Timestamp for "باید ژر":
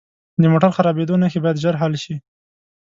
1.43-1.75